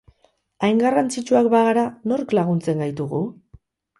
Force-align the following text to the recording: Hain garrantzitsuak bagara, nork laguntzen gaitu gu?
Hain 0.67 0.79
garrantzitsuak 0.83 1.51
bagara, 1.55 1.83
nork 2.11 2.35
laguntzen 2.39 2.81
gaitu 2.85 3.07
gu? 3.15 3.23